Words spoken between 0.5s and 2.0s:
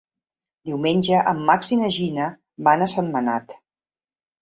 Diumenge en Max i na